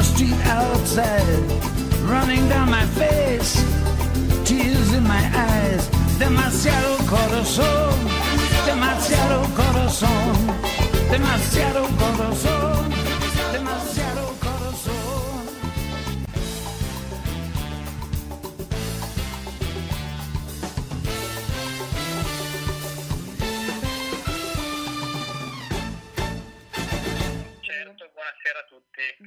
the 0.00 0.06
street 0.06 0.40
outside, 0.46 1.40
running 2.08 2.48
down 2.48 2.70
my 2.70 2.86
face, 3.00 3.52
tears 4.44 4.94
in 4.94 5.04
my 5.04 5.22
eyes. 5.34 5.82
Demasiado 6.18 6.96
corazón, 7.14 7.94
demasiado 8.64 9.38
corazón, 9.60 10.32
demasiado 11.10 11.82
corazón, 12.02 12.59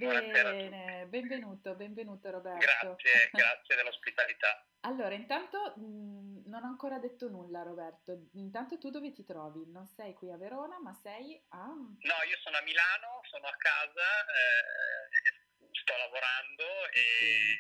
Bene, 0.04 1.06
benvenuto, 1.08 1.76
benvenuto 1.76 2.30
Roberto. 2.30 2.96
Grazie, 3.00 3.30
grazie 3.32 3.76
dell'ospitalità. 3.76 4.68
Allora, 4.84 5.16
intanto 5.16 5.78
mh, 5.78 6.44
non 6.50 6.62
ho 6.64 6.68
ancora 6.68 7.00
detto 7.00 7.30
nulla 7.30 7.64
Roberto, 7.64 8.28
intanto 8.34 8.78
tu 8.78 8.90
dove 8.90 9.14
ti 9.14 9.24
trovi? 9.24 9.64
Non 9.72 9.88
sei 9.88 10.14
qui 10.14 10.30
a 10.30 10.36
Verona, 10.36 10.78
ma 10.82 10.92
sei 10.94 11.42
a... 11.56 11.68
No, 11.72 12.18
io 12.28 12.38
sono 12.44 12.58
a 12.58 12.62
Milano, 12.64 13.24
sono 13.32 13.48
a 13.48 13.56
casa, 13.56 14.04
eh, 14.28 15.72
sto 15.72 15.96
lavorando 15.96 16.68
e 16.92 17.56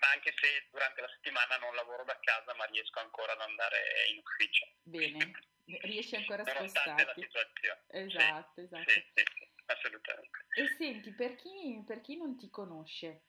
ma 0.00 0.08
anche 0.12 0.32
se 0.40 0.68
durante 0.70 1.02
la 1.02 1.08
settimana 1.08 1.58
non 1.58 1.74
lavoro 1.74 2.04
da 2.04 2.18
casa, 2.22 2.54
ma 2.54 2.64
riesco 2.64 2.98
ancora 3.00 3.32
ad 3.32 3.40
andare 3.42 4.08
in 4.08 4.16
ufficio. 4.16 4.64
Bene, 4.84 5.30
riesci 5.84 6.16
ancora 6.16 6.44
a 6.44 6.46
Nonostante 6.46 7.04
la 7.04 7.12
spostarti. 7.12 7.20
situazione. 7.20 7.84
Esatto, 7.88 8.52
Sì, 8.54 8.60
esatto. 8.64 8.90
Sì, 8.90 9.04
sì, 9.14 9.22
sì, 9.36 9.48
assolutamente. 9.66 10.46
E 10.54 10.66
senti, 10.78 11.12
per 11.12 11.34
chi, 11.36 11.82
per 11.86 12.00
chi 12.00 12.16
non 12.16 12.36
ti 12.36 12.48
conosce, 12.50 13.22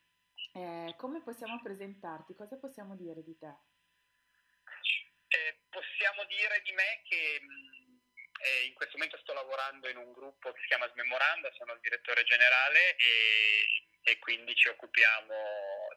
eh, 0.54 0.94
come 0.98 1.22
possiamo 1.22 1.62
presentarti? 1.62 2.36
Cosa 2.36 2.58
possiamo 2.58 2.96
dire 2.96 3.24
di 3.24 3.38
te? 3.38 3.54
Eh, 5.28 5.60
possiamo 5.70 6.24
dire 6.26 6.62
di 6.64 6.72
me 6.72 7.02
che 7.04 7.40
mh, 7.42 8.00
eh, 8.42 8.66
in 8.66 8.74
questo 8.74 8.98
momento 8.98 9.18
sto 9.18 9.34
lavorando 9.34 9.90
in 9.90 9.98
un 9.98 10.12
gruppo 10.14 10.52
che 10.52 10.62
si 10.62 10.68
chiama 10.68 10.90
Smemoranda, 10.90 11.52
sono 11.54 11.74
il 11.74 11.80
direttore 11.82 12.24
generale 12.24 12.96
e, 12.96 14.12
e 14.12 14.20
quindi 14.20 14.56
ci 14.56 14.70
occupiamo 14.70 15.36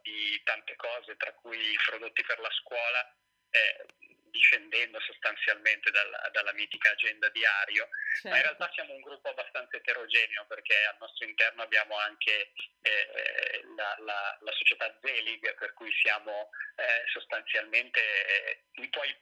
di 0.03 0.41
tante 0.45 0.75
cose, 0.77 1.17
tra 1.17 1.33
cui 1.35 1.59
i 1.59 1.79
prodotti 1.87 2.23
per 2.23 2.41
la 2.41 2.51
scuola, 2.51 3.17
eh, 3.51 3.87
discendendo 4.31 4.99
sostanzialmente 5.01 5.91
dalla, 5.91 6.29
dalla 6.33 6.53
mitica 6.53 6.91
agenda 6.91 7.29
diario. 7.31 7.89
Ma 8.11 8.29
in 8.29 8.35
Certo. 8.35 8.43
realtà 8.43 8.71
siamo 8.75 8.93
un 8.95 9.01
gruppo 9.01 9.29
abbastanza 9.29 9.77
eterogeneo 9.77 10.45
perché 10.47 10.75
al 10.85 10.97
nostro 10.99 11.27
interno 11.27 11.63
abbiamo 11.63 11.97
anche 11.97 12.53
eh, 12.83 13.63
la, 13.77 13.97
la- 14.01 14.39
la 14.41 14.53
società 14.53 14.93
Zelig, 15.01 15.55
per 15.55 15.73
cui 15.75 15.93
siamo 16.03 16.51
eh, 16.77 17.03
sostanzialmente 17.13 18.01
eh, 18.01 18.65
un 18.77 18.91
po' 18.91 19.05
i, 19.05 19.17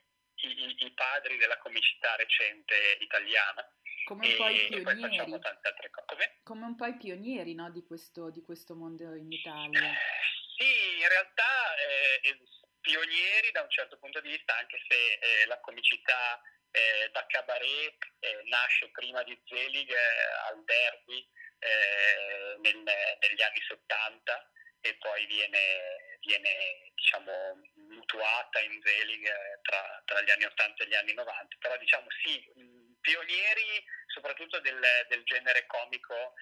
i- 0.47 0.85
i 0.85 0.91
padri 0.93 1.37
della 1.37 1.57
comicità 1.59 2.15
recente 2.15 2.97
italiana 2.99 3.63
Come 4.05 4.27
un 4.27 4.35
po' 4.35 4.47
i 4.49 4.65
pionieri. 4.67 5.39
Come? 6.43 6.65
un 6.65 6.75
po' 6.75 6.85
i 6.87 6.97
pionieri, 6.97 7.53
no, 7.53 7.69
di 7.71 7.85
questo, 7.85 8.31
di 8.31 8.41
questo 8.43 8.75
mondo 8.75 9.13
in 9.13 9.31
Italia. 9.31 9.93
Sì, 10.57 10.97
in 10.99 11.07
realtà 11.07 11.75
eh, 11.77 12.39
pionieri 12.81 13.51
da 13.51 13.61
un 13.61 13.69
certo 13.69 13.97
punto 13.99 14.19
di 14.19 14.29
vista, 14.29 14.57
anche 14.57 14.81
se 14.87 14.95
eh, 14.95 15.45
la 15.45 15.59
comicità 15.59 16.41
eh, 16.71 17.09
da 17.11 17.25
cabaret 17.27 17.97
eh, 18.19 18.41
nasce 18.45 18.89
prima 18.91 19.23
di 19.23 19.39
Zelig 19.45 19.89
eh, 19.89 20.49
al 20.49 20.63
derby 20.63 21.27
eh, 21.59 22.55
nel- 22.59 22.83
negli 23.19 23.41
anni 23.41 23.61
70 23.67 24.51
e 24.81 24.95
poi 24.97 25.25
viene, 25.25 26.17
viene, 26.21 26.91
diciamo, 26.95 27.59
mutuata 27.89 28.59
in 28.61 28.79
Zelig 28.81 29.25
eh, 29.25 29.59
tra, 29.63 30.01
tra 30.05 30.21
gli 30.21 30.29
anni 30.29 30.45
80 30.45 30.83
e 30.83 30.87
gli 30.87 30.95
anni 30.95 31.13
90. 31.13 31.57
Però 31.59 31.77
diciamo 31.77 32.07
sì, 32.23 32.51
pionieri 33.01 33.83
soprattutto 34.07 34.59
del, 34.59 34.79
del 35.09 35.23
genere 35.23 35.65
comico 35.65 36.33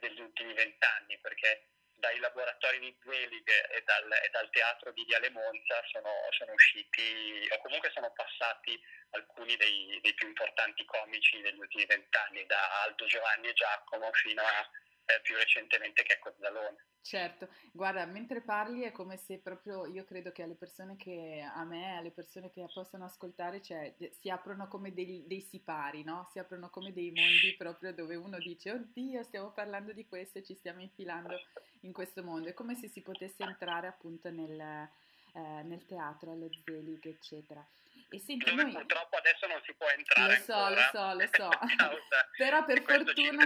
degli 0.00 0.20
ultimi 0.20 0.54
vent'anni, 0.54 1.18
perché 1.20 1.75
dai 1.96 2.18
laboratori 2.18 2.78
di 2.78 2.96
Zelig 3.02 3.48
e 3.48 3.82
dal, 3.84 4.12
e 4.12 4.28
dal 4.30 4.50
teatro 4.50 4.92
di 4.92 5.04
Viale 5.04 5.30
Monza 5.30 5.82
sono, 5.90 6.10
sono 6.30 6.52
usciti, 6.52 7.48
o 7.50 7.58
comunque 7.58 7.90
sono 7.90 8.12
passati 8.12 8.80
alcuni 9.10 9.56
dei, 9.56 9.98
dei 10.02 10.14
più 10.14 10.28
importanti 10.28 10.84
comici 10.84 11.40
degli 11.40 11.58
ultimi 11.58 11.86
vent'anni, 11.86 12.46
da 12.46 12.82
Aldo 12.82 13.06
Giovanni 13.06 13.48
e 13.48 13.54
Giacomo 13.54 14.10
fino 14.12 14.42
a 14.42 14.70
eh, 15.06 15.20
più 15.22 15.36
recentemente 15.36 16.02
Checco 16.02 16.34
Zalone. 16.38 16.84
Certo, 17.00 17.48
guarda, 17.70 18.04
mentre 18.04 18.40
parli 18.40 18.82
è 18.82 18.90
come 18.90 19.16
se 19.16 19.38
proprio 19.38 19.86
io 19.86 20.04
credo 20.04 20.32
che 20.32 20.42
alle 20.42 20.56
persone 20.56 20.96
che, 20.96 21.40
a 21.40 21.62
me, 21.62 21.96
alle 21.96 22.10
persone 22.10 22.50
che 22.50 22.66
possono 22.74 23.04
ascoltare, 23.04 23.62
cioè, 23.62 23.94
si 24.10 24.28
aprono 24.28 24.66
come 24.66 24.92
dei, 24.92 25.22
dei 25.24 25.40
sipari, 25.40 26.02
no? 26.02 26.28
Si 26.32 26.40
aprono 26.40 26.68
come 26.68 26.92
dei 26.92 27.12
mondi 27.12 27.54
proprio 27.56 27.94
dove 27.94 28.16
uno 28.16 28.38
dice, 28.38 28.72
oddio, 28.72 29.22
stiamo 29.22 29.52
parlando 29.52 29.92
di 29.92 30.04
questo 30.04 30.38
e 30.38 30.42
ci 30.42 30.54
stiamo 30.54 30.80
infilando 30.80 31.38
in 31.82 31.92
questo 31.92 32.24
mondo. 32.24 32.48
È 32.48 32.54
come 32.54 32.74
se 32.74 32.88
si 32.88 33.02
potesse 33.02 33.44
entrare 33.44 33.86
appunto 33.86 34.28
nel, 34.30 34.58
eh, 34.58 35.62
nel 35.62 35.86
teatro, 35.86 36.32
allo 36.32 36.48
Zelig, 36.64 37.06
eccetera. 37.06 37.64
E 38.08 38.18
senti, 38.20 38.48
Dove 38.48 38.62
noi... 38.62 38.72
purtroppo 38.72 39.16
adesso 39.16 39.46
non 39.48 39.60
si 39.64 39.74
può 39.74 39.88
entrare 39.88 40.36
Lo 40.38 40.42
so, 40.44 40.54
ancora. 40.54 41.14
lo 41.14 41.26
so, 41.26 41.46
lo 41.48 41.48
so. 41.48 41.48
Però 42.36 42.64
per 42.64 42.82
fortuna... 42.82 43.44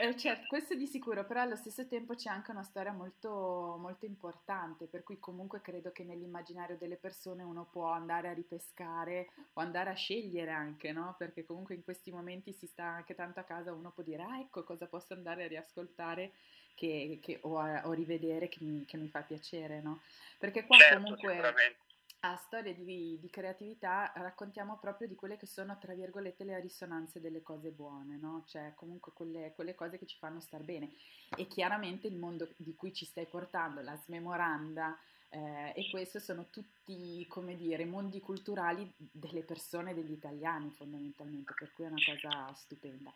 Eh, 0.00 0.16
certo, 0.16 0.46
questo 0.48 0.74
di 0.74 0.86
sicuro, 0.86 1.24
però 1.24 1.42
allo 1.42 1.56
stesso 1.56 1.86
tempo 1.86 2.14
c'è 2.14 2.30
anche 2.30 2.50
una 2.50 2.62
storia 2.62 2.92
molto, 2.92 3.76
molto 3.78 4.06
importante, 4.06 4.86
per 4.86 5.02
cui 5.02 5.18
comunque 5.18 5.60
credo 5.60 5.92
che 5.92 6.04
nell'immaginario 6.04 6.76
delle 6.78 6.96
persone 6.96 7.42
uno 7.42 7.66
può 7.70 7.90
andare 7.90 8.28
a 8.28 8.32
ripescare 8.32 9.28
o 9.52 9.60
andare 9.60 9.90
a 9.90 9.94
scegliere 9.94 10.50
anche, 10.50 10.92
no? 10.92 11.14
Perché 11.18 11.44
comunque 11.44 11.74
in 11.74 11.82
questi 11.84 12.10
momenti 12.10 12.52
si 12.52 12.66
sta 12.66 12.84
anche 12.84 13.14
tanto 13.14 13.40
a 13.40 13.44
casa, 13.44 13.72
uno 13.72 13.90
può 13.92 14.02
dire, 14.02 14.22
ah 14.22 14.38
ecco 14.40 14.64
cosa 14.64 14.86
posso 14.86 15.12
andare 15.14 15.44
a 15.44 15.48
riascoltare 15.48 16.32
che, 16.74 17.18
che- 17.22 17.38
o, 17.42 17.58
a, 17.58 17.86
o 17.86 17.92
rivedere 17.92 18.48
che 18.48 18.58
mi, 18.62 18.84
che 18.86 18.96
mi 18.96 19.08
fa 19.08 19.20
piacere, 19.22 19.80
no? 19.80 20.00
Perché 20.38 20.64
qua 20.66 20.76
Certo, 20.78 20.94
comunque. 21.02 21.76
A 22.20 22.36
Storie 22.36 22.74
di, 22.74 23.18
di 23.18 23.30
creatività 23.30 24.12
raccontiamo 24.16 24.76
proprio 24.78 25.08
di 25.08 25.14
quelle 25.14 25.36
che 25.36 25.46
sono, 25.46 25.78
tra 25.78 25.94
virgolette, 25.94 26.44
le 26.44 26.60
risonanze 26.60 27.20
delle 27.20 27.42
cose 27.42 27.70
buone, 27.70 28.16
no? 28.16 28.44
Cioè 28.46 28.72
comunque 28.74 29.12
quelle, 29.14 29.52
quelle 29.54 29.74
cose 29.74 29.98
che 29.98 30.06
ci 30.06 30.18
fanno 30.18 30.40
star 30.40 30.62
bene. 30.62 30.90
E 31.36 31.46
chiaramente 31.46 32.06
il 32.08 32.16
mondo 32.16 32.48
di 32.56 32.74
cui 32.74 32.92
ci 32.92 33.06
stai 33.06 33.26
portando, 33.26 33.80
la 33.80 33.96
smemoranda, 33.96 34.98
eh, 35.30 35.72
e 35.74 35.88
questo 35.90 36.18
sono 36.18 36.46
tutti, 36.50 37.24
come 37.28 37.56
dire, 37.56 37.84
mondi 37.84 38.20
culturali 38.20 38.90
delle 38.96 39.42
persone, 39.42 39.94
degli 39.94 40.12
italiani 40.12 40.70
fondamentalmente, 40.70 41.54
per 41.56 41.72
cui 41.72 41.84
è 41.84 41.88
una 41.88 42.02
cosa 42.04 42.52
stupenda. 42.54 43.12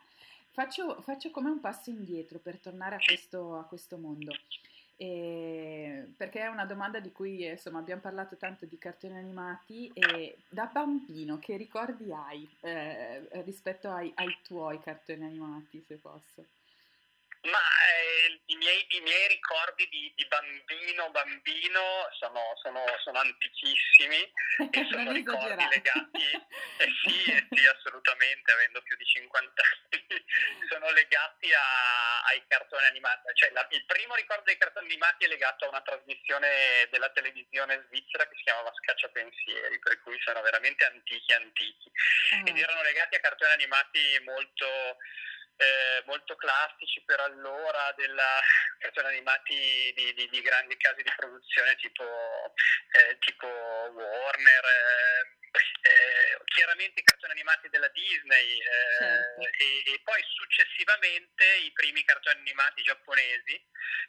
Faccio, 0.51 1.03
faccio 1.03 1.31
come 1.31 1.51
un 1.51 1.61
passo 1.61 1.91
indietro 1.91 2.39
per 2.39 2.59
tornare 2.59 2.95
a 2.95 2.99
questo, 3.05 3.57
a 3.57 3.65
questo 3.65 3.99
mondo. 3.99 4.33
E- 4.97 6.13
perché 6.17 6.41
è 6.41 6.47
una 6.47 6.67
domanda 6.67 7.01
di 7.01 7.11
cui 7.11 7.45
insomma 7.47 7.79
abbiamo 7.81 8.01
parlato 8.01 8.37
tanto 8.37 8.65
di 8.67 8.79
cartoni 8.79 9.17
animati 9.17 9.89
e 9.93 10.45
da 10.49 10.67
bambino 10.67 11.39
che 11.39 11.57
ricordi 11.57 12.13
hai 12.13 12.49
eh, 12.61 13.29
rispetto 13.43 13.91
ai, 13.91 14.13
ai 14.15 14.39
tuoi 14.43 14.81
cartoni 14.81 15.25
animati 15.25 15.83
se 15.83 15.99
posso? 15.99 16.47
Ma 17.45 17.61
eh, 17.61 18.41
i, 18.47 18.57
miei, 18.57 18.87
i 18.97 19.01
miei 19.01 19.29
ricordi 19.29 19.87
di, 19.91 20.11
di 20.17 20.27
bambino 20.27 21.11
bambino 21.11 22.09
sono, 22.19 22.41
sono, 22.63 22.83
sono 23.03 23.19
antichissimi 23.19 24.17
e 24.73 24.87
sono 24.91 25.13
ricordi 25.13 25.45
esagerare. 25.45 25.69
legati, 25.77 26.25
eh 26.81 26.89
sì, 27.05 27.31
eh 27.31 27.47
sì, 27.53 27.67
assolutamente, 27.67 28.51
avendo 28.51 28.81
più 28.83 28.97
di 28.97 29.05
50 29.05 29.63
anni, 29.63 30.25
sono 30.73 30.91
legati 30.93 31.53
a- 31.53 32.23
ai 32.25 32.43
cartoni 32.49 32.87
animati. 32.87 33.29
Cioè, 33.35 33.51
la- 33.53 33.67
il 33.71 33.85
primo 33.85 34.15
ricordo 34.15 34.45
dei 34.45 34.57
cartoni 34.57 34.87
animati 34.87 35.25
è 35.27 35.29
legato 35.29 35.67
a 35.67 35.69
una 35.69 35.83
trasmissione 35.83 36.89
della 36.91 37.11
televisione 37.11 37.85
svizzera 37.89 38.27
che 38.27 38.37
si 38.37 38.43
chiamava 38.45 38.73
Scacciapensieri, 38.73 39.79
per 39.81 40.01
cui 40.01 40.19
sono 40.25 40.41
veramente 40.41 40.85
antichi 40.87 41.33
antichi 41.35 41.93
Ah, 42.33 42.41
ed 42.49 42.57
erano 42.57 42.81
legati 42.83 43.17
a 43.17 43.21
cartoni 43.21 43.53
animati 43.53 44.01
molto, 44.25 44.97
eh, 45.57 46.03
molto 46.07 46.35
classici 46.37 47.03
per 47.05 47.21
allora, 47.21 47.93
della, 47.97 48.41
cartoni 48.79 49.09
animati 49.09 49.93
di, 49.95 50.13
di- 50.15 50.29
di 50.29 50.41
grandi 50.43 50.77
casi 50.77 51.03
di 51.03 51.13
produzione 51.17 51.75
tipo, 51.77 52.05
eh, 52.93 53.19
tipo 53.21 53.47
Warner, 53.47 54.65
eh, 54.65 55.43
eh, 55.83 56.39
chiaramente 56.47 57.01
i 57.01 57.05
cartoni 57.05 57.33
animati 57.33 57.69
della 57.69 57.89
Disney 57.89 58.59
eh, 58.59 58.63
Certo. 58.99 59.41
e, 59.63 59.93
e 59.95 60.01
poi 60.03 60.21
successivamente 60.35 61.45
i 61.63 61.73
primi 61.73 62.03
cartoni 62.05 62.41
animati 62.41 62.83
giapponesi 62.83 63.55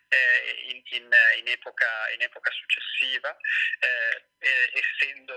eh, 0.10 0.64
in, 0.70 0.82
in- 0.98 1.18
in 1.38 1.48
epoca, 1.48 2.10
in 2.14 2.22
epoca 2.22 2.50
successiva, 2.52 3.36
eh, 3.80 4.26
eh, 4.40 4.72
essendo 4.74 5.36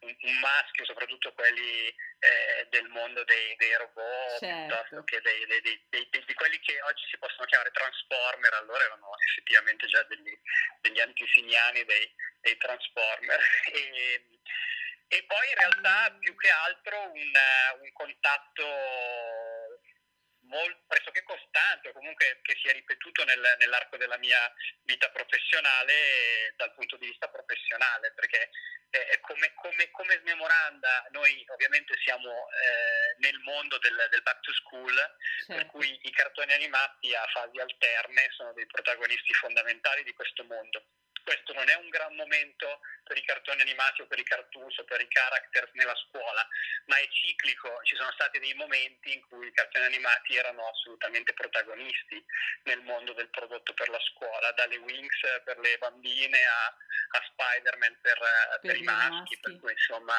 un, 0.00 0.38
maschio, 0.40 0.84
soprattutto 0.84 1.32
quelli 1.32 1.88
eh, 2.18 2.66
del 2.70 2.88
mondo 2.88 3.24
dei, 3.24 3.56
dei 3.56 3.76
robot, 3.76 4.38
certo. 4.38 4.66
piuttosto 4.66 5.04
che 5.04 5.20
dei, 5.20 5.46
dei, 5.46 6.24
di 6.24 6.34
quelli 6.34 6.58
che 6.60 6.80
oggi 6.82 7.04
si 7.10 7.18
possono 7.18 7.46
chiamare 7.46 7.70
transformer, 7.70 8.54
allora 8.54 8.84
erano 8.84 9.10
effettivamente 9.28 9.86
già 9.86 10.02
degli, 10.04 10.38
degli 10.80 11.00
antisignani 11.00 11.84
dei, 11.84 12.14
dei 12.40 12.56
transformer. 12.56 13.40
E, 13.70 14.24
e 15.12 15.24
poi 15.24 15.48
in 15.48 15.56
realtà 15.56 16.16
più 16.20 16.36
che 16.36 16.48
altro 16.50 17.10
un, 17.10 17.32
un 17.80 17.92
contatto 17.92 19.59
molto, 20.50 20.82
pressoché 20.86 21.22
costante 21.22 21.88
o 21.88 21.92
comunque 21.92 22.40
che 22.42 22.56
si 22.60 22.68
è 22.68 22.72
ripetuto 22.72 23.24
nel, 23.24 23.40
nell'arco 23.58 23.96
della 23.96 24.18
mia 24.18 24.38
vita 24.82 25.08
professionale 25.10 26.52
dal 26.56 26.74
punto 26.74 26.96
di 26.96 27.06
vista 27.06 27.28
professionale, 27.28 28.12
perché 28.12 28.50
eh, 28.90 29.20
come, 29.20 29.54
come, 29.54 29.90
come, 29.90 30.18
smemoranda 30.20 31.06
noi 31.10 31.44
ovviamente 31.48 31.94
siamo 32.02 32.28
eh, 32.28 33.16
nel 33.18 33.38
mondo 33.40 33.78
del, 33.78 33.96
del, 34.10 34.22
back 34.22 34.40
to 34.40 34.52
school, 34.52 34.94
certo. 34.94 35.54
per 35.54 35.66
cui 35.66 35.98
i 36.02 36.10
cartoni 36.10 36.52
animati 36.52 37.14
a 37.14 37.24
fasi 37.32 37.58
alterne 37.58 38.28
sono 38.32 38.52
dei 38.52 38.66
protagonisti 38.66 39.32
fondamentali 39.34 40.02
di 40.02 40.12
questo 40.12 40.44
mondo 40.44 40.84
questo 41.22 41.52
non 41.52 41.68
è 41.68 41.74
un 41.76 41.88
gran 41.88 42.14
momento 42.14 42.80
per 43.04 43.16
i 43.16 43.24
cartoni 43.24 43.60
animati 43.60 44.02
o 44.02 44.06
per 44.06 44.18
i 44.18 44.24
cartoons 44.24 44.78
o 44.78 44.84
per 44.84 45.00
i 45.00 45.08
characters 45.08 45.70
nella 45.72 45.94
scuola, 45.96 46.46
ma 46.86 46.96
è 46.96 47.08
ciclico. 47.08 47.80
Ci 47.82 47.96
sono 47.96 48.10
stati 48.12 48.38
dei 48.38 48.54
momenti 48.54 49.12
in 49.12 49.26
cui 49.28 49.46
i 49.46 49.52
cartoni 49.52 49.84
animati 49.84 50.36
erano 50.36 50.68
assolutamente 50.68 51.32
protagonisti 51.34 52.24
nel 52.64 52.80
mondo 52.82 53.12
del 53.12 53.30
prodotto 53.30 53.74
per 53.74 53.88
la 53.88 54.00
scuola, 54.00 54.52
dalle 54.52 54.76
Wings 54.76 55.20
per 55.44 55.58
le 55.58 55.78
bambine 55.78 56.44
a, 56.46 56.66
a 56.66 57.22
Spider-Man 57.30 57.98
per, 58.00 58.18
per, 58.18 58.58
per 58.62 58.76
i 58.76 58.82
maschi, 58.82 59.10
maschi, 59.10 59.40
per 59.40 59.58
cui 59.58 59.72
insomma 59.72 60.16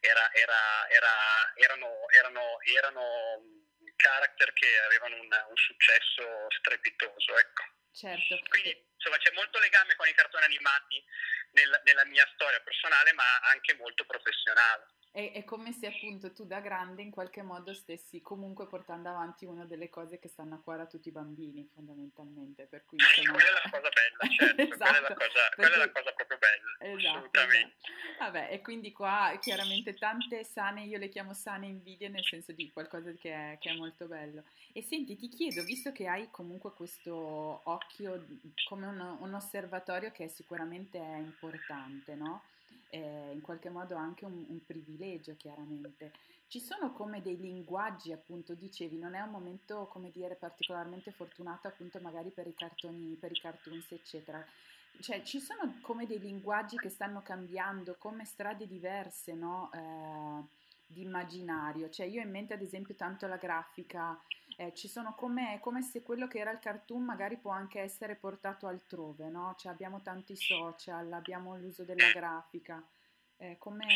era, 0.00 0.32
era, 0.32 0.88
era, 0.88 1.52
erano, 1.56 2.08
erano, 2.10 2.60
erano 2.62 3.62
character 3.96 4.52
che 4.52 4.78
avevano 4.86 5.16
un, 5.16 5.28
un 5.48 5.56
successo 5.56 6.46
strepitoso. 6.58 7.36
Ecco. 7.36 7.62
Certo. 7.94 8.40
Quindi 8.48 8.74
insomma 8.94 9.16
c'è 9.18 9.32
molto 9.34 9.58
legame 9.60 9.94
con 9.94 10.08
i 10.08 10.14
cartoni 10.14 10.44
animati 10.44 11.02
nel, 11.52 11.80
nella 11.84 12.04
mia 12.06 12.26
storia 12.34 12.60
personale 12.60 13.12
ma 13.12 13.38
anche 13.50 13.74
molto 13.74 14.04
professionale. 14.04 14.90
È, 15.14 15.30
è, 15.30 15.44
come 15.44 15.70
se 15.70 15.86
appunto 15.86 16.32
tu 16.32 16.44
da 16.44 16.58
grande 16.58 17.02
in 17.02 17.12
qualche 17.12 17.42
modo 17.42 17.72
stessi 17.72 18.20
comunque 18.20 18.66
portando 18.66 19.10
avanti 19.10 19.44
una 19.44 19.64
delle 19.64 19.88
cose 19.88 20.18
che 20.18 20.26
stanno 20.26 20.56
a 20.56 20.60
cuore 20.60 20.82
a 20.82 20.86
tutti 20.86 21.06
i 21.06 21.12
bambini 21.12 21.70
fondamentalmente. 21.72 22.66
Per 22.66 22.84
cui, 22.84 22.98
sì, 22.98 23.24
quella 23.24 23.46
è 23.46 23.52
la 23.52 23.70
cosa 23.70 23.88
bella, 23.90 24.34
certo, 24.34 24.62
esatto, 24.62 24.76
quella, 24.76 24.98
è 24.98 25.00
la 25.00 25.14
cosa, 25.14 25.48
quella 25.54 25.74
è 25.74 25.78
la 25.78 25.92
cosa 25.92 26.12
proprio 26.14 26.38
bella, 26.38 26.63
esatto, 26.86 27.16
assolutamente. 27.16 27.74
Esatto. 27.80 28.24
Vabbè, 28.24 28.48
e 28.52 28.60
quindi 28.60 28.92
qua 28.92 29.36
chiaramente 29.40 29.94
tante 29.94 30.44
sane, 30.44 30.84
io 30.84 30.98
le 30.98 31.08
chiamo 31.08 31.34
sane 31.34 31.66
invidie 31.66 32.08
nel 32.08 32.24
senso 32.24 32.52
di 32.52 32.70
qualcosa 32.72 33.12
che 33.12 33.32
è, 33.32 33.58
che 33.58 33.70
è 33.70 33.74
molto 33.74 34.06
bello. 34.06 34.44
E 34.72 34.82
senti, 34.82 35.16
ti 35.16 35.28
chiedo, 35.28 35.62
visto 35.64 35.92
che 35.92 36.06
hai 36.06 36.28
comunque 36.30 36.72
questo 36.72 37.12
occhio 37.64 38.26
come 38.68 38.86
un, 38.86 39.16
un 39.20 39.34
osservatorio 39.34 40.10
che 40.12 40.28
sicuramente 40.28 40.98
è 40.98 41.16
importante, 41.18 42.14
no? 42.14 42.42
eh, 42.94 43.32
in 43.32 43.40
qualche 43.40 43.70
modo 43.70 43.96
anche 43.96 44.24
un, 44.24 44.44
un, 44.48 44.64
privilegio 44.64 45.34
chiaramente. 45.36 46.12
Ci 46.46 46.60
sono 46.60 46.92
come 46.92 47.20
dei 47.20 47.36
linguaggi, 47.36 48.12
appunto, 48.12 48.54
dicevi, 48.54 48.98
non 48.98 49.14
è 49.14 49.20
un 49.20 49.30
momento, 49.30 49.88
come 49.90 50.10
dire, 50.12 50.36
particolarmente 50.36 51.10
fortunato 51.10 51.66
appunto 51.66 51.98
magari 52.00 52.30
per 52.30 52.46
i 52.46 52.54
cartoni, 52.54 53.16
per 53.18 53.32
i 53.32 53.40
cartoons, 53.40 53.90
eccetera. 53.90 54.44
Cioè, 55.00 55.22
ci 55.22 55.40
sono 55.40 55.78
come 55.82 56.06
dei 56.06 56.18
linguaggi 56.18 56.76
che 56.76 56.88
stanno 56.88 57.22
cambiando, 57.22 57.96
come 57.98 58.24
strade 58.24 58.66
diverse, 58.66 59.34
no? 59.34 59.70
Eh, 59.72 60.62
di 60.86 61.02
immaginario. 61.02 61.90
Cioè, 61.90 62.06
io 62.06 62.20
ho 62.20 62.24
in 62.24 62.30
mente 62.30 62.54
ad 62.54 62.62
esempio 62.62 62.94
tanto 62.94 63.26
la 63.26 63.36
grafica, 63.36 64.18
eh, 64.56 64.72
ci 64.74 64.88
sono 64.88 65.14
come, 65.14 65.58
come, 65.60 65.82
se 65.82 66.02
quello 66.02 66.28
che 66.28 66.38
era 66.38 66.52
il 66.52 66.60
cartoon 66.60 67.02
magari 67.02 67.36
può 67.36 67.50
anche 67.50 67.80
essere 67.80 68.14
portato 68.14 68.66
altrove, 68.66 69.28
no? 69.28 69.54
Cioè 69.58 69.72
abbiamo 69.72 70.00
tanti 70.00 70.36
social, 70.36 71.12
abbiamo 71.12 71.56
l'uso 71.56 71.84
della 71.84 72.10
grafica. 72.12 72.82
Eh, 73.36 73.56
come... 73.58 73.86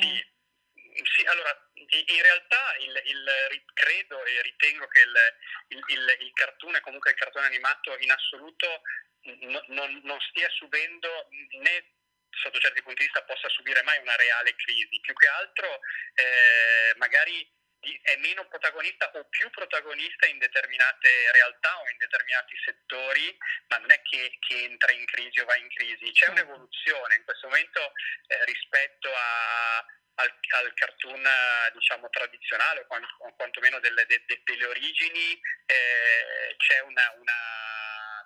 sì. 0.73 1.25
allora 1.27 1.68
in 1.91 2.23
realtà 2.23 2.77
il, 2.81 3.03
il, 3.05 3.65
credo 3.73 4.25
e 4.25 4.43
ritengo 4.43 4.87
che 4.89 5.01
il, 5.01 5.87
il, 5.89 6.17
il 6.21 6.33
cartoon 6.33 6.77
e 6.77 6.81
comunque 6.81 7.11
il 7.11 7.17
cartone 7.17 7.47
animato 7.47 7.97
in 7.99 8.11
assoluto 8.11 8.83
non, 9.23 9.63
non, 9.69 10.01
non 10.05 10.21
stia 10.21 10.49
subendo 10.51 11.29
né 11.61 11.93
sotto 12.31 12.59
certi 12.59 12.83
punti 12.83 13.01
di 13.01 13.05
vista 13.05 13.25
possa 13.25 13.49
subire 13.49 13.83
mai 13.83 13.99
una 14.01 14.17
reale 14.17 14.55
crisi, 14.55 15.01
più 15.01 15.15
che 15.15 15.29
altro 15.29 15.81
eh, 16.15 16.95
magari 16.97 17.57
è 18.03 18.17
meno 18.17 18.47
protagonista 18.49 19.11
o 19.15 19.25
più 19.29 19.49
protagonista 19.51 20.27
in 20.27 20.39
determinate 20.39 21.31
realtà 21.33 21.79
o 21.79 21.89
in 21.89 21.97
determinati 21.97 22.55
settori, 22.65 23.37
ma 23.69 23.79
non 23.79 23.91
è 23.91 24.03
che, 24.03 24.37
che 24.41 24.65
entra 24.65 24.93
in 24.93 25.05
crisi 25.07 25.41
o 25.41 25.45
va 25.45 25.57
in 25.57 25.69
crisi, 25.69 26.11
c'è 26.11 26.27
certo. 26.27 26.33
un'evoluzione 26.33 27.15
in 27.15 27.25
questo 27.25 27.47
momento 27.47 27.93
eh, 28.27 28.45
rispetto 28.45 29.09
a, 29.15 29.87
al, 30.19 30.35
al, 30.61 30.75
cartoon 30.75 31.25
diciamo 31.73 32.09
tradizionale 32.11 32.87
o, 32.89 33.35
quantomeno 33.37 33.79
delle, 33.81 34.05
de, 34.07 34.23
de, 34.27 34.41
delle 34.45 34.67
origini, 34.67 35.41
eh, 35.67 36.55
c'è 36.57 36.81
una, 36.81 37.15
una 37.19 37.37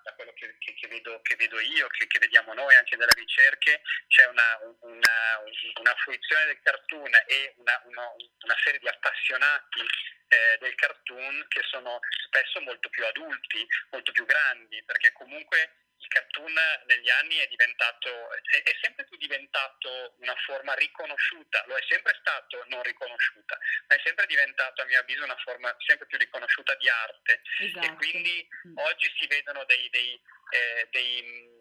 da 0.03 0.13
quello 0.15 0.33
che, 0.33 0.57
che, 0.59 0.75
che, 0.75 0.89
vedo, 0.89 1.21
che 1.23 1.37
vedo, 1.37 1.61
io, 1.61 1.87
che, 1.89 2.19
vediamo 2.19 2.55
noi 2.55 2.75
anche 2.75 2.97
dalle 2.97 3.15
ricerche, 3.15 3.83
c'è 4.09 4.27
una, 4.27 4.59
una, 4.81 5.43
una 5.79 5.95
fruizione 6.03 6.47
del 6.47 6.61
cartoon 6.63 7.11
e 7.27 7.55
una, 7.57 7.81
una, 7.85 8.57
serie 8.63 8.81
di 8.81 8.89
appassionati 8.89 9.81
eh, 10.29 10.59
del 10.61 10.75
cartoon 10.75 11.45
che 11.49 11.63
sono 11.71 12.01
spesso 12.27 12.61
molto 12.61 12.89
più 12.91 13.05
adulti, 13.07 13.67
molto 13.91 14.13
più 14.13 14.25
grandi, 14.25 14.83
perché 14.85 15.13
comunque 15.13 15.75
cartoon 16.13 16.55
negli 16.87 17.09
anni 17.09 17.37
è 17.37 17.47
diventato, 17.49 18.09
è, 18.33 18.63
è, 18.63 18.77
sempre 18.83 19.05
più 19.05 19.17
diventato 19.17 20.15
una 20.19 20.37
forma 20.45 20.75
riconosciuta, 20.75 21.65
lo 21.67 21.77
è 21.77 21.85
sempre 21.89 22.15
stato 22.21 22.65
non 22.69 22.83
riconosciuta, 22.83 23.59
ma 23.89 23.97
è 23.97 24.01
sempre 24.05 24.27
diventato 24.27 24.83
a 24.83 24.85
mio 24.85 25.01
avviso 25.01 25.25
una 25.25 25.39
forma 25.43 25.75
sempre 25.87 26.07
più 26.07 26.19
riconosciuta 26.19 26.75
di 26.77 26.89
arte 26.89 27.43
esatto. 27.61 27.87
e 27.87 27.95
quindi 27.95 28.49
mm. 28.69 28.77
oggi 28.77 29.13
si 29.19 29.27
vedono 29.27 29.65
dei, 29.65 29.89
dei, 29.89 30.21
eh, 30.51 30.89
dei 30.91 31.61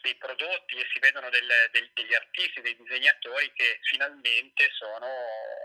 dei 0.00 0.16
prodotti 0.16 0.76
e 0.76 0.88
si 0.92 0.98
vedono 1.00 1.28
del, 1.30 1.48
del, 1.70 1.90
degli 1.92 2.14
artisti, 2.14 2.60
dei 2.60 2.76
disegnatori 2.76 3.52
che 3.52 3.78
finalmente 3.82 4.68
sono 4.72 5.06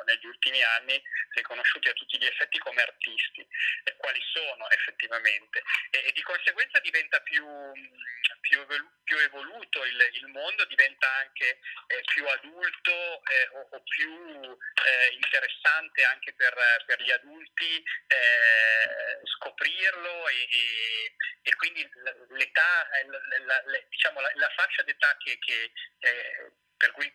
negli 0.05 0.25
ultimi 0.25 0.61
anni 0.61 1.01
riconosciuti 1.37 1.87
a 1.87 1.93
tutti 1.93 2.17
gli 2.17 2.25
effetti 2.25 2.57
come 2.59 2.81
artisti, 2.81 3.47
e 3.83 3.95
quali 3.97 4.19
sono 4.33 4.69
effettivamente. 4.69 5.61
E, 5.91 6.03
e 6.07 6.11
di 6.11 6.21
conseguenza 6.23 6.79
diventa 6.79 7.19
più, 7.21 7.45
più, 8.41 8.65
più 9.03 9.17
evoluto 9.17 9.85
il, 9.85 10.09
il, 10.13 10.27
mondo, 10.27 10.65
diventa 10.65 11.07
anche 11.23 11.59
eh, 11.87 12.01
più 12.05 12.25
adulto 12.27 12.91
eh, 12.91 13.47
o, 13.53 13.67
o, 13.71 13.83
più 13.83 14.11
eh, 14.43 15.13
interessante 15.13 16.03
anche 16.03 16.33
per, 16.33 16.53
per 16.85 17.01
gli 17.01 17.11
adulti 17.11 17.83
eh, 18.07 19.19
scoprirlo 19.37 20.27
e, 20.27 20.47
e, 20.49 21.15
e, 21.43 21.55
quindi 21.55 21.87
l'età, 22.29 22.87
la, 23.05 23.19
la, 23.45 23.63
la, 23.65 23.79
diciamo, 23.89 24.19
la, 24.19 24.49
fascia 24.55 24.83
d'età 24.83 25.15
che, 25.17 25.37
che 25.39 25.71
eh, 25.99 26.51
per 26.77 26.91
cui 26.91 27.11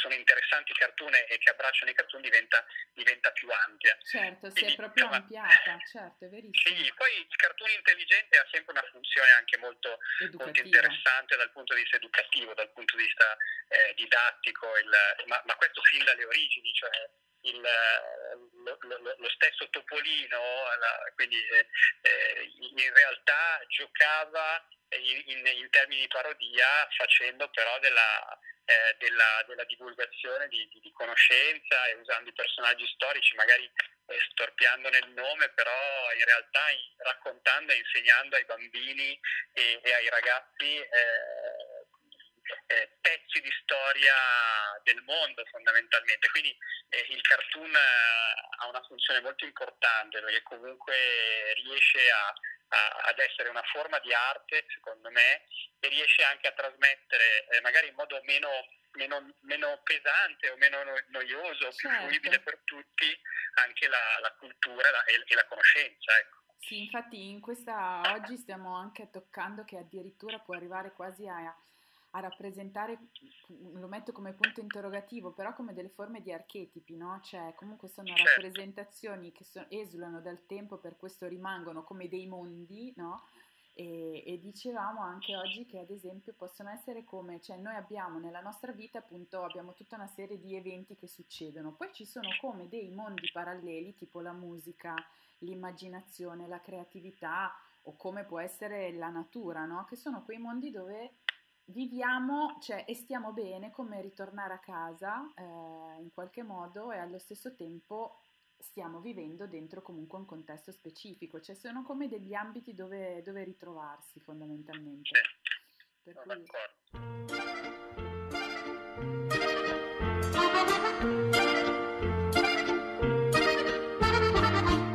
sono 0.00 0.14
interessanti 0.14 0.72
i 0.72 0.74
cartoon 0.74 1.14
e 1.14 1.38
che 1.38 1.50
abbracciano 1.50 1.90
i 1.90 1.94
cartoon 1.94 2.22
diventa, 2.22 2.64
diventa 2.92 3.30
più 3.32 3.48
ampia. 3.50 3.96
Certo, 4.02 4.50
si 4.50 4.64
è 4.64 4.74
proprio 4.74 5.04
insomma, 5.04 5.22
ampliata, 5.22 5.78
certo, 5.90 6.24
è 6.24 6.28
verissimo. 6.28 6.76
Sì, 6.76 6.92
poi 6.94 7.18
il 7.18 7.36
cartoon 7.36 7.70
intelligente 7.70 8.38
ha 8.38 8.46
sempre 8.50 8.72
una 8.72 8.86
funzione 8.90 9.30
anche 9.32 9.56
molto, 9.58 9.98
molto 10.32 10.60
interessante 10.62 11.36
dal 11.36 11.52
punto 11.52 11.74
di 11.74 11.82
vista 11.82 11.96
educativo, 11.96 12.54
dal 12.54 12.72
punto 12.72 12.96
di 12.96 13.04
vista 13.04 13.36
eh, 13.68 13.94
didattico, 13.94 14.76
il, 14.78 14.90
ma, 15.26 15.42
ma, 15.44 15.54
questo 15.56 15.82
fin 15.82 16.04
dalle 16.04 16.24
origini, 16.24 16.72
cioè 16.72 17.10
il, 17.42 17.60
lo, 18.64 18.78
lo, 18.80 19.14
lo, 19.16 19.30
stesso 19.30 19.68
Topolino, 19.70 20.40
la, 20.78 21.12
quindi 21.14 21.36
eh, 21.36 21.68
eh 22.02 22.52
in 22.58 22.92
realtà 22.94 23.60
giocava 23.68 24.66
in, 24.90 25.22
in, 25.26 25.46
in 25.46 25.70
termini 25.70 26.02
di 26.02 26.08
parodia 26.08 26.88
facendo 26.96 27.48
però 27.50 27.78
della 27.78 28.38
eh, 28.68 28.96
della, 28.98 29.42
della, 29.46 29.64
divulgazione 29.64 30.46
di, 30.48 30.68
di, 30.68 30.80
di, 30.80 30.92
conoscenza 30.92 31.86
e 31.86 31.94
usando 31.94 32.28
i 32.28 32.34
personaggi 32.34 32.86
storici, 32.92 33.34
magari 33.34 33.64
eh, 33.64 34.18
storpiandone 34.30 34.98
il 34.98 35.10
nome, 35.12 35.48
però 35.56 36.12
in 36.12 36.24
realtà 36.24 36.70
in, 36.70 36.94
raccontando 36.98 37.72
e 37.72 37.78
insegnando 37.78 38.36
ai 38.36 38.44
bambini 38.44 39.18
e, 39.54 39.80
e 39.82 39.92
ai 39.94 40.08
ragazzi 40.10 40.76
eh, 40.76 41.47
eh, 42.66 42.96
pezzi 43.00 43.40
di 43.40 43.50
storia 43.62 44.14
del 44.82 45.02
mondo 45.02 45.44
fondamentalmente. 45.50 46.28
Quindi 46.30 46.56
eh, 46.88 47.06
il 47.10 47.20
cartoon 47.20 47.74
eh, 47.74 48.58
ha 48.58 48.68
una 48.68 48.82
funzione 48.82 49.20
molto 49.20 49.44
importante 49.44 50.20
perché 50.20 50.42
comunque 50.42 50.94
riesce 51.54 52.10
a, 52.10 52.26
a, 52.28 52.88
ad 53.08 53.18
essere 53.18 53.48
una 53.48 53.62
forma 53.72 53.98
di 54.00 54.12
arte, 54.12 54.66
secondo 54.68 55.10
me, 55.10 55.44
e 55.80 55.88
riesce 55.88 56.22
anche 56.24 56.48
a 56.48 56.52
trasmettere, 56.52 57.46
eh, 57.48 57.60
magari 57.60 57.88
in 57.88 57.94
modo 57.94 58.20
meno, 58.24 58.50
meno, 58.92 59.34
meno, 59.40 59.80
pesante 59.82 60.50
o 60.50 60.56
meno 60.56 60.82
noioso, 61.08 61.72
certo. 61.72 61.76
più 61.76 61.90
fruibile 61.90 62.40
per 62.40 62.60
tutti, 62.64 63.20
anche 63.54 63.88
la, 63.88 64.18
la 64.20 64.32
cultura 64.38 64.90
la, 64.90 65.04
e, 65.04 65.22
e, 65.26 65.34
la 65.34 65.46
conoscenza. 65.46 66.18
Ecco. 66.18 66.36
Sì, 66.60 66.80
infatti 66.80 67.28
in 67.28 67.40
questa 67.40 68.00
oggi 68.14 68.36
stiamo 68.36 68.76
anche 68.76 69.10
toccando 69.10 69.64
che 69.64 69.78
addirittura 69.78 70.38
può 70.38 70.54
arrivare 70.54 70.92
quasi 70.92 71.26
a 71.26 71.56
a 72.10 72.20
rappresentare, 72.20 72.98
lo 73.74 73.86
metto 73.86 74.12
come 74.12 74.32
punto 74.32 74.60
interrogativo, 74.60 75.32
però 75.32 75.54
come 75.54 75.74
delle 75.74 75.90
forme 75.90 76.22
di 76.22 76.32
archetipi, 76.32 76.96
no? 76.96 77.20
Cioè 77.22 77.52
comunque 77.54 77.88
sono 77.88 78.08
certo. 78.08 78.22
rappresentazioni 78.24 79.32
che 79.32 79.44
so, 79.44 79.64
esulano 79.68 80.20
dal 80.20 80.46
tempo, 80.46 80.78
per 80.78 80.96
questo 80.96 81.26
rimangono 81.26 81.82
come 81.84 82.08
dei 82.08 82.26
mondi, 82.26 82.92
no? 82.96 83.24
E, 83.74 84.24
e, 84.26 84.40
dicevamo 84.40 85.02
anche 85.02 85.36
oggi 85.36 85.64
che 85.64 85.78
ad 85.78 85.90
esempio 85.90 86.34
possono 86.36 86.70
essere 86.70 87.04
come, 87.04 87.40
cioè 87.40 87.58
noi 87.58 87.76
abbiamo 87.76 88.18
nella 88.18 88.40
nostra 88.40 88.72
vita 88.72 88.98
appunto 88.98 89.44
abbiamo 89.44 89.72
tutta 89.72 89.94
una 89.94 90.08
serie 90.08 90.40
di 90.40 90.56
eventi 90.56 90.96
che 90.96 91.06
succedono, 91.06 91.70
poi 91.72 91.92
ci 91.92 92.04
sono 92.04 92.28
come 92.40 92.68
dei 92.68 92.90
mondi 92.90 93.30
paralleli 93.32 93.94
tipo 93.94 94.20
la 94.20 94.32
musica, 94.32 94.96
l'immaginazione, 95.38 96.48
la 96.48 96.60
creatività 96.60 97.52
o 97.82 97.94
come 97.96 98.24
può 98.24 98.40
essere 98.40 98.92
la 98.92 99.10
natura, 99.10 99.64
no? 99.64 99.84
Che 99.84 99.94
sono 99.94 100.24
quei 100.24 100.38
mondi 100.38 100.72
dove 100.72 101.12
viviamo 101.68 102.58
cioè, 102.60 102.84
e 102.86 102.94
stiamo 102.94 103.32
bene 103.32 103.70
come 103.70 104.00
ritornare 104.00 104.54
a 104.54 104.58
casa 104.58 105.32
eh, 105.34 106.00
in 106.00 106.10
qualche 106.12 106.42
modo 106.42 106.92
e 106.92 106.98
allo 106.98 107.18
stesso 107.18 107.54
tempo 107.54 108.20
stiamo 108.58 109.00
vivendo 109.00 109.46
dentro 109.46 109.82
comunque 109.82 110.18
un 110.18 110.26
contesto 110.26 110.72
specifico, 110.72 111.40
cioè 111.40 111.54
sono 111.54 111.82
come 111.82 112.08
degli 112.08 112.34
ambiti 112.34 112.74
dove, 112.74 113.22
dove 113.22 113.44
ritrovarsi 113.44 114.20
fondamentalmente. 114.20 115.10
Sì, 116.02 116.12
per 116.12 116.22
cui... 116.24 116.44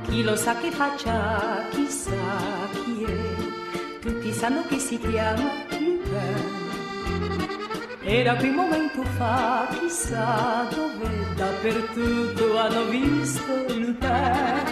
Chi 0.03 0.23
lo 0.23 0.35
sa 0.35 0.55
che 0.57 0.71
faccia, 0.71 1.69
chissà 1.69 2.69
chi 2.83 3.03
è, 3.03 3.99
tutti 3.99 4.31
sanno 4.31 4.63
che 4.65 4.77
si 4.77 4.99
chiama 4.99 5.71
Lupin 5.83 6.62
era 8.05 8.35
qui 8.35 8.49
un 8.49 8.55
momento 8.55 9.01
fa, 9.17 9.67
chissà 9.71 10.67
dove 10.69 11.33
dappertutto 11.35 12.57
hanno 12.57 12.83
visto 12.85 13.65
il 13.69 13.97
tè. 13.97 14.63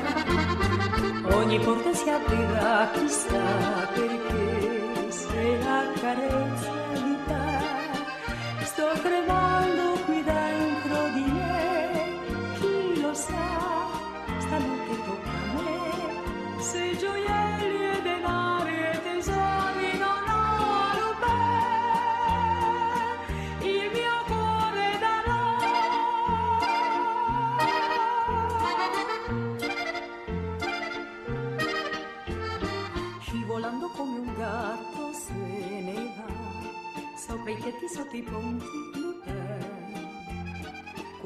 Ogni 1.31 1.59
porta 1.59 1.93
si 1.93 2.09
aprirà, 2.09 2.89
chissà 2.93 3.87
perché, 3.93 5.11
se 5.11 5.57
la 5.63 5.83
carezza 5.99 6.71
di 6.93 7.17
te. 7.25 8.65
Sto 8.65 8.89
tremando 9.01 9.30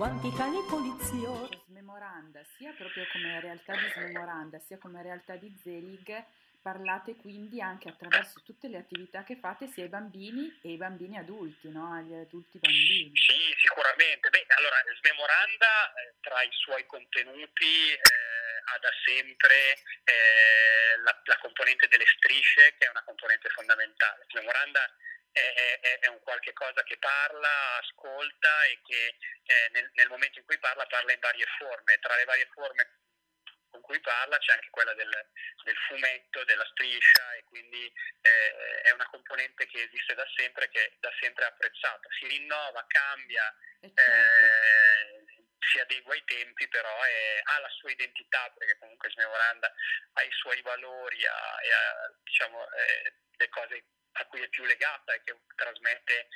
Quanti 0.05 0.29
cani 0.38 0.62
poliziotti. 0.69 1.65
Smemoranda, 1.65 2.45
sia 2.55 2.71
proprio 2.77 3.07
come 3.12 3.41
realtà 3.41 3.74
di 3.74 3.89
Smemoranda, 3.89 4.59
sia 4.59 4.77
come 4.77 5.01
realtà 5.01 5.33
di 5.33 5.50
Zelig, 5.63 6.24
parlate 6.62 7.15
quindi 7.15 7.59
anche 7.59 7.89
attraverso 7.89 8.39
tutte 8.45 8.67
le 8.67 8.77
attività 8.77 9.24
che 9.24 9.35
fate 9.41 9.65
sia 9.65 9.81
ai 9.81 9.89
bambini 9.89 10.45
e 10.62 10.69
ai 10.69 10.77
bambini 10.77 11.17
adulti, 11.17 11.71
no? 11.71 11.91
agli 11.91 12.13
adulti 12.13 12.59
bambini. 12.59 13.17
Sì, 13.17 13.50
sicuramente. 13.57 14.29
Beh, 14.29 14.45
allora, 14.45 14.77
Smemoranda 15.01 15.93
eh, 15.97 16.13
tra 16.21 16.39
i 16.43 16.51
suoi 16.51 16.85
contenuti 16.85 17.89
eh, 17.89 18.62
ha 18.62 18.77
da 18.77 18.91
sempre 19.09 19.74
eh, 20.05 21.01
la, 21.01 21.19
la, 21.24 21.38
componente 21.41 21.88
delle 21.88 22.05
strisce, 22.05 22.75
che 22.77 22.85
è 22.85 22.89
una 22.89 23.01
componente 23.01 23.50
fondamentale. 23.50 24.24
Smemoranda 24.29 24.85
è, 25.36 25.80
è, 25.82 26.00
è, 26.00 26.08
un 26.08 26.20
qualche 26.22 26.54
cosa 26.54 26.82
che 26.84 26.98
parla, 26.98 27.77
ascolta 27.80 28.63
e 28.65 28.80
che 28.86 29.18
eh, 29.44 29.70
nel, 29.74 29.92
nel, 29.96 30.08
momento 30.08 30.39
in 30.39 30.46
cui 30.46 30.58
parla 30.60 30.86
parla 30.86 31.12
in 31.12 31.20
varie 31.20 31.46
forme. 31.58 32.00
Tra 32.00 32.15
le 32.15 32.24
varie 32.24 32.48
forme 32.54 32.89
con 33.70 33.82
cui 33.82 34.00
parla 34.00 34.38
c'è 34.38 34.54
anche 34.54 34.70
quella 34.70 34.94
del, 34.94 35.12
del 35.63 35.75
fumetto, 35.88 36.44
della 36.46 36.65
striscia 36.72 37.34
e 37.34 37.44
quindi 37.44 37.92
eh, 38.22 38.82
è 38.84 38.92
una 38.92 39.08
componente 39.08 39.68
che 39.68 39.84
esiste 39.84 40.13
da 40.13 40.25
sempre, 40.38 40.70
che 40.70 40.86
è 40.86 40.94
da 41.00 41.12
sempre 41.20 41.46
apprezzata. 41.46 42.08
Si 42.18 42.27
rinnova, 42.27 42.86
cambia, 42.88 43.54
eh, 43.82 43.92
certo. 43.94 44.44
eh, 44.44 45.25
si 45.60 45.80
adegua 45.80 46.13
ai 46.13 46.24
tempi, 46.24 46.65
però 46.70 47.01
è, 47.04 47.42
ha 47.44 47.60
la 47.60 47.70
sua 47.70 47.92
identità 47.92 48.50
perché 48.58 48.77
comunque 48.77 49.10
Smemoranda 49.10 49.74
ha 50.13 50.24
i 50.24 50.32
suoi 50.32 50.62
valori, 50.62 51.25
ha, 51.25 51.56
ha 51.56 52.13
diciamo, 52.24 52.72
eh, 52.72 53.13
le 53.36 53.50
cose 53.50 53.84
a 54.17 54.25
cui 54.25 54.41
è 54.41 54.48
più 54.50 54.63
legata 54.63 55.13
e 55.13 55.24
che 55.24 55.36
trasmette 55.55 56.27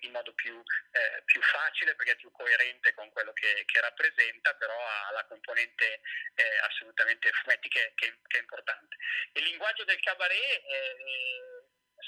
in 0.00 0.12
modo 0.12 0.32
più, 0.34 0.62
eh, 0.92 1.22
più 1.24 1.40
facile, 1.42 1.94
perché 1.94 2.12
è 2.12 2.16
più 2.16 2.30
coerente 2.30 2.92
con 2.94 3.10
quello 3.10 3.32
che, 3.32 3.64
che 3.66 3.80
rappresenta, 3.80 4.54
però 4.54 4.78
ha 4.78 5.12
la 5.12 5.24
componente 5.24 6.00
eh, 6.34 6.58
assolutamente 6.68 7.30
fumetti 7.32 7.68
che, 7.68 7.92
che, 7.94 8.18
che, 8.26 8.38
è 8.38 8.40
importante. 8.40 8.96
Il 9.32 9.44
linguaggio 9.44 9.84
del 9.84 10.00
cabaret 10.00 10.36
eh, 10.36 11.53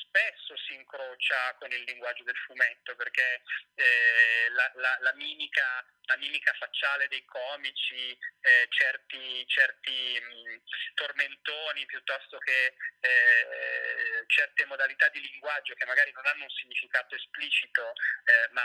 spesso 0.03 0.57
si 0.67 0.75
incrocia 0.75 1.55
con 1.59 1.71
il 1.71 1.83
linguaggio 1.83 2.25
del 2.25 2.37
fumetto 2.47 2.95
perché 2.97 3.43
eh, 3.75 4.49
la, 4.51 4.71
la, 4.77 4.97
la, 5.01 5.13
mimica, 5.15 5.85
la, 6.05 6.17
mimica, 6.17 6.53
facciale 6.55 7.09
dei 7.09 7.25
comici, 7.25 8.11
eh, 8.41 8.67
certi, 8.69 9.47
certi 9.47 10.21
mh, 10.21 10.63
tormentoni 10.95 11.87
piuttosto 11.87 12.39
che 12.39 12.75
eh, 13.01 14.25
certe 14.27 14.65
modalità 14.67 15.09
di 15.09 15.21
linguaggio 15.21 15.75
che 15.75 15.85
magari 15.87 16.13
non 16.13 16.27
hanno 16.27 16.45
un 16.45 16.51
significato 16.51 17.15
esplicito 17.15 17.93
eh, 18.25 18.49
ma, 18.53 18.63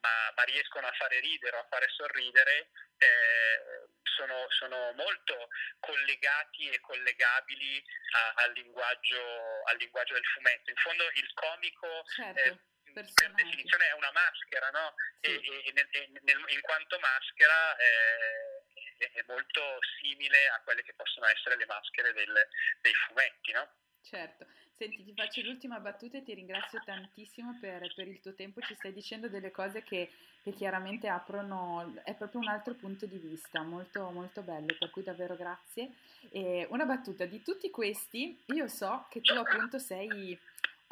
ma, 0.00 0.32
ma, 0.34 0.42
riescono 0.44 0.86
a 0.86 0.92
fare 0.92 1.20
ridere 1.20 1.56
o 1.56 1.60
a 1.60 1.66
fare 1.70 1.88
sorridere, 1.88 2.70
eh, 2.98 3.88
sono, 4.02 4.46
sono, 4.50 4.92
molto 4.92 5.48
collegati 5.80 6.68
e 6.68 6.80
collegabili 6.80 7.82
a, 8.12 8.42
al, 8.42 8.52
linguaggio, 8.52 9.22
al, 9.64 9.76
linguaggio, 9.78 10.14
del 10.14 10.24
fumetto. 10.24 10.41
In 10.42 10.76
fondo 10.76 11.04
il 11.14 11.32
comico 11.34 11.86
certo, 12.14 12.40
eh, 12.40 12.92
per 12.92 13.32
definizione 13.34 13.86
è 13.86 13.92
una 13.92 14.10
maschera, 14.12 14.70
no? 14.70 14.94
Sì. 15.20 15.30
E, 15.30 15.66
e, 15.66 15.72
nel, 15.72 15.88
nel, 16.22 16.44
in 16.48 16.60
quanto 16.60 16.98
maschera 16.98 17.76
eh, 17.76 19.10
è 19.12 19.24
molto 19.26 19.78
simile 20.00 20.48
a 20.48 20.60
quelle 20.62 20.82
che 20.82 20.94
possono 20.94 21.26
essere 21.26 21.56
le 21.56 21.66
maschere 21.66 22.12
del, 22.12 22.48
dei 22.80 22.94
fumetti, 23.06 23.52
no? 23.52 23.70
Certo. 24.02 24.46
Senti, 24.72 25.04
ti 25.04 25.14
faccio 25.14 25.42
l'ultima 25.42 25.78
battuta 25.78 26.18
e 26.18 26.22
ti 26.22 26.34
ringrazio 26.34 26.82
tantissimo 26.84 27.58
per, 27.60 27.92
per 27.94 28.08
il 28.08 28.20
tuo 28.20 28.34
tempo. 28.34 28.60
Ci 28.60 28.74
stai 28.74 28.92
dicendo 28.92 29.28
delle 29.28 29.50
cose 29.50 29.82
che, 29.84 30.10
che, 30.42 30.52
chiaramente 30.52 31.08
aprono, 31.08 31.94
è 32.04 32.14
proprio 32.14 32.40
un 32.40 32.48
altro 32.48 32.74
punto 32.74 33.06
di 33.06 33.18
vista, 33.18 33.62
molto, 33.62 34.10
molto 34.10 34.42
bello, 34.42 34.74
per 34.78 34.90
cui 34.90 35.02
davvero 35.02 35.36
grazie. 35.36 35.92
E 36.30 36.66
una 36.70 36.84
battuta, 36.84 37.24
di 37.24 37.42
tutti 37.42 37.70
questi, 37.70 38.38
io 38.46 38.68
so 38.68 39.06
che 39.08 39.20
tu 39.20 39.34
appunto 39.34 39.78
sei 39.78 40.38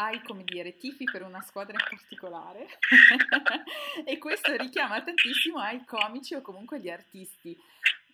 hai, 0.00 0.22
come 0.22 0.44
dire, 0.44 0.76
tifi 0.78 1.04
per 1.04 1.22
una 1.22 1.42
squadra 1.42 1.74
in 1.74 1.84
particolare 1.88 2.66
e 4.04 4.16
questo 4.16 4.56
richiama 4.56 5.02
tantissimo 5.02 5.58
ai 5.58 5.84
comici 5.84 6.34
o 6.34 6.40
comunque 6.40 6.78
agli 6.78 6.88
artisti. 6.88 7.56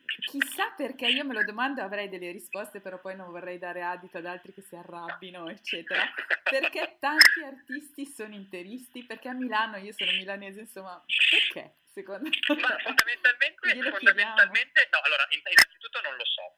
Chissà 0.07 0.71
perché 0.77 1.07
io 1.07 1.25
me 1.25 1.35
lo 1.35 1.45
domando, 1.45 1.83
avrei 1.83 2.09
delle 2.09 2.31
risposte, 2.31 2.81
però 2.81 3.01
poi 3.01 3.17
non 3.17 3.31
vorrei 3.31 3.59
dare 3.59 3.83
adito 3.83 4.19
ad 4.19 4.27
altri 4.27 4.53
che 4.53 4.63
si 4.63 4.77
arrabbino, 4.77 5.49
eccetera. 5.49 6.03
Perché 6.43 6.97
tanti 6.99 7.43
artisti 7.45 8.07
sono 8.07 8.35
interisti? 8.35 9.05
Perché 9.05 9.29
a 9.29 9.33
Milano, 9.33 9.77
io 9.77 9.93
sono 9.93 10.11
milanese, 10.13 10.61
insomma, 10.61 11.03
perché? 11.31 11.77
Secondo 11.97 12.29
Ma 12.29 12.77
fondamentalmente, 12.85 13.91
fondamentalmente 13.91 14.89
no, 14.93 15.01
allora 15.03 15.27
innanzitutto 15.31 16.01
non 16.03 16.15
lo 16.17 16.25
so. 16.27 16.57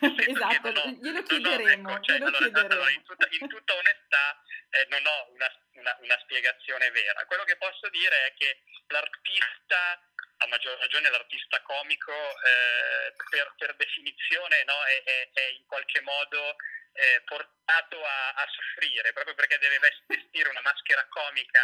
Esatto, 0.00 0.70
glielo 1.00 1.22
chiederemo. 1.22 1.88
No, 1.88 1.94
ecco, 1.94 2.04
cioè, 2.04 2.16
glielo 2.16 2.26
allora, 2.26 2.44
chiederemo. 2.44 2.72
Allora, 2.72 2.90
in, 2.90 3.02
tutta, 3.02 3.26
in, 3.30 3.48
tutta, 3.48 3.74
onestà 3.74 4.42
eh, 4.70 4.86
non 4.90 5.06
ho 5.06 5.32
una, 5.32 5.48
una, 5.74 5.96
una, 6.00 6.18
spiegazione 6.20 6.90
vera. 6.90 7.24
Quello 7.26 7.44
che 7.44 7.56
posso 7.56 7.88
dire 7.90 8.26
è 8.26 8.34
che 8.34 8.62
l'artista, 8.88 10.00
a 10.38 10.46
maggior 10.48 10.78
ragione 10.78 11.10
l'artista 11.10 11.60
comico, 11.62 12.12
eh, 12.12 13.12
per, 13.30 13.54
per, 13.56 13.76
definizione 13.76 14.64
no, 14.64 14.82
è, 14.84 15.02
è, 15.02 15.30
è 15.32 15.46
in 15.56 15.66
qualche 15.66 16.00
modo 16.00 16.56
eh, 16.96 17.22
portato 17.24 18.02
a, 18.04 18.32
a, 18.32 18.46
soffrire 18.48 19.12
proprio 19.12 19.34
perché 19.34 19.58
deve 19.58 19.78
vestire 20.06 20.48
una 20.48 20.60
maschera 20.62 21.04
comica 21.08 21.62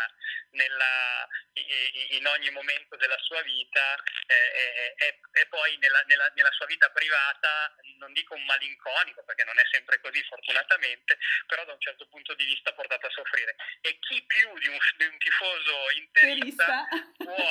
nella, 0.50 1.28
in 2.10 2.26
ogni 2.26 2.50
momento 2.50 2.96
della 2.96 3.18
sua 3.22 3.40
vita 3.42 3.96
eh, 4.26 4.94
e, 4.98 5.20
e, 5.32 5.46
poi 5.46 5.76
nella, 5.78 6.02
nella, 6.06 6.30
nella, 6.34 6.50
sua 6.52 6.66
vita 6.66 6.90
privata 6.90 7.74
non 7.98 8.12
dico 8.12 8.34
un 8.34 8.44
malinconico 8.44 9.22
perché 9.24 9.44
non 9.44 9.58
è 9.58 9.64
sempre 9.70 10.00
così 10.00 10.22
fortunatamente 10.24 11.18
però 11.46 11.64
da 11.64 11.72
un 11.72 11.80
certo 11.80 12.06
punto 12.08 12.34
di 12.34 12.44
vista 12.44 12.72
portato 12.72 13.06
a 13.06 13.10
soffrire. 13.10 13.56
E 13.80 13.98
chi 14.00 14.22
più 14.24 14.58
di 14.58 14.68
un, 14.68 14.78
di 14.96 15.04
un 15.04 15.18
tifoso 15.18 15.90
interista 15.96 16.86
può 17.16 17.50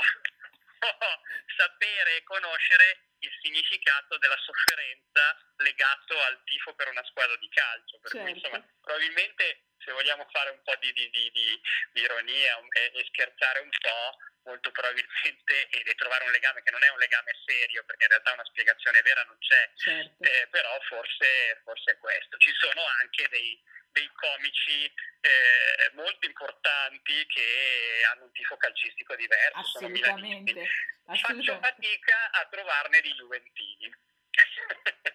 sapere 1.58 2.16
e 2.18 2.24
conoscere 2.24 3.11
il 3.22 3.32
significato 3.42 4.18
della 4.18 4.38
sofferenza 4.38 5.38
legato 5.58 6.20
al 6.22 6.42
tifo 6.44 6.74
per 6.74 6.90
una 6.90 7.04
squadra 7.06 7.36
di 7.38 7.50
calcio. 7.50 8.00
Per 8.00 8.12
certo. 8.12 8.26
cui, 8.26 8.38
insomma, 8.38 8.66
probabilmente 8.82 9.71
se 9.84 9.92
vogliamo 9.92 10.28
fare 10.32 10.52
un 10.52 10.62
po' 10.64 10.76
di, 10.80 10.92
di, 10.94 11.10
di, 11.10 11.30
di 11.32 12.02
ironia 12.02 12.58
e, 12.70 12.92
e, 12.96 13.06
scherzare 13.06 13.60
un 13.60 13.70
po', 13.70 14.18
molto 14.44 14.72
probabilmente 14.72 15.70
e, 15.70 15.96
trovare 15.96 16.26
un 16.26 16.32
legame 16.32 16.62
che 16.64 16.72
non 16.72 16.84
è 16.84 16.90
un 16.90 16.98
legame 16.98 17.34
serio, 17.46 17.84
perché 17.86 18.04
in 18.04 18.10
realtà 18.10 18.34
una 18.34 18.46
spiegazione 18.46 19.02
vera 19.02 19.24
non 19.24 19.38
c'è, 19.40 19.72
certo. 19.76 20.24
eh, 20.24 20.48
però 20.50 20.80
forse, 20.88 21.62
forse, 21.64 21.92
è 21.92 21.98
questo. 21.98 22.38
Ci 22.38 22.52
sono 22.58 22.82
anche 23.02 23.28
dei, 23.30 23.62
dei 23.92 24.10
comici 24.14 24.86
eh, 24.86 25.92
molto 25.94 26.26
importanti 26.26 27.26
che 27.28 28.04
hanno 28.12 28.26
un 28.26 28.32
tifo 28.32 28.58
calcistico 28.58 29.16
diverso. 29.16 29.78
Assolutamente. 29.78 30.66
Faccio 31.06 31.60
fatica 31.60 32.32
a 32.32 32.48
trovarne 32.50 33.02
di 33.02 33.12
Juventini. 33.14 34.10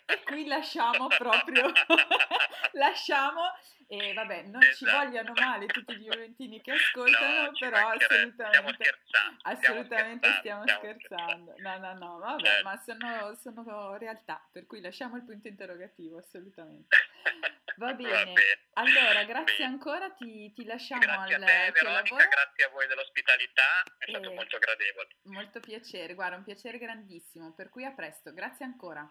E 0.08 0.22
qui 0.22 0.46
lasciamo 0.46 1.08
proprio, 1.08 1.72
lasciamo 2.72 3.58
e 3.88 4.12
vabbè, 4.14 4.42
non 4.42 4.62
esatto. 4.62 4.76
ci 4.76 4.84
vogliono 4.84 5.32
male 5.34 5.66
tutti 5.66 5.96
gli 5.96 6.08
Juventini 6.10 6.60
che 6.60 6.72
ascoltano, 6.72 7.44
no, 7.44 7.52
però 7.56 7.88
assolutamente, 7.88 8.32
stiamo 8.32 9.36
assolutamente 9.42 10.32
stiamo 10.40 10.62
stiamo 10.62 10.80
scherzando. 10.80 11.54
No, 11.58 11.78
no, 11.78 11.94
no, 11.94 12.18
vabbè, 12.18 12.44
certo. 12.44 12.64
ma 12.64 12.82
sono, 12.84 13.34
sono 13.36 13.96
realtà, 13.96 14.44
per 14.50 14.66
cui 14.66 14.80
lasciamo 14.80 15.16
il 15.16 15.24
punto 15.24 15.46
interrogativo, 15.46 16.18
assolutamente. 16.18 16.96
Va 17.76 17.92
bene. 17.92 18.10
Va 18.10 18.24
bene. 18.24 18.58
Allora, 18.72 19.24
grazie 19.24 19.56
bene. 19.58 19.70
ancora, 19.70 20.10
ti, 20.10 20.52
ti 20.52 20.64
lasciamo 20.64 21.00
grazie 21.00 21.34
al 21.34 21.42
a 21.42 21.46
te, 21.46 21.70
Veronica, 21.72 22.26
grazie 22.26 22.64
a 22.64 22.68
voi 22.70 22.86
dell'ospitalità, 22.86 23.82
è 23.98 24.08
stato 24.08 24.32
molto 24.32 24.58
gradevole. 24.58 25.08
Molto 25.24 25.60
piacere, 25.60 26.14
guarda, 26.14 26.36
un 26.36 26.44
piacere 26.44 26.78
grandissimo, 26.78 27.52
per 27.52 27.68
cui 27.68 27.84
a 27.84 27.92
presto, 27.92 28.32
grazie 28.32 28.64
ancora. 28.64 29.08